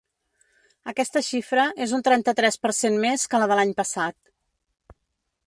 Aquesta 0.91 1.21
xifra 1.27 1.65
és 1.87 1.93
un 1.99 2.05
trenta-tres 2.07 2.59
per 2.65 2.73
cent 2.79 2.99
més 3.05 3.27
que 3.35 3.43
la 3.45 3.51
de 3.53 3.61
l’any 3.61 3.77
passat. 3.83 4.19